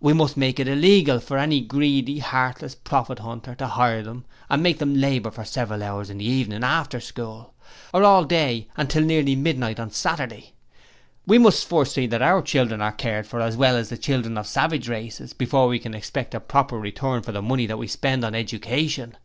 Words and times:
We 0.00 0.12
must 0.12 0.36
make 0.36 0.58
it 0.58 0.66
illegal 0.66 1.20
for 1.20 1.38
any 1.38 1.60
greedy, 1.60 2.18
heartless 2.18 2.74
profit 2.74 3.20
hunter 3.20 3.54
to 3.54 3.68
hire 3.68 4.02
them 4.02 4.24
and 4.48 4.64
make 4.64 4.80
them 4.80 4.96
labour 4.96 5.30
for 5.30 5.44
several 5.44 5.80
hours 5.84 6.10
in 6.10 6.18
the 6.18 6.24
evening 6.24 6.64
after 6.64 6.98
school, 6.98 7.54
or 7.94 8.02
all 8.02 8.24
day 8.24 8.66
and 8.76 8.90
till 8.90 9.04
nearly 9.04 9.36
midnight 9.36 9.78
on 9.78 9.92
Saturday. 9.92 10.54
We 11.24 11.38
must 11.38 11.68
first 11.68 11.94
see 11.94 12.08
that 12.08 12.20
our 12.20 12.42
children 12.42 12.82
are 12.82 12.90
cared 12.90 13.28
for, 13.28 13.40
as 13.40 13.56
well 13.56 13.76
as 13.76 13.90
the 13.90 13.96
children 13.96 14.36
of 14.36 14.48
savage 14.48 14.88
races, 14.88 15.32
before 15.32 15.68
we 15.68 15.78
can 15.78 15.94
expect 15.94 16.34
a 16.34 16.40
proper 16.40 16.76
return 16.76 17.22
for 17.22 17.30
the 17.30 17.40
money 17.40 17.66
that 17.66 17.78
we 17.78 17.86
spend 17.86 18.24
on 18.24 18.34
education.' 18.34 19.16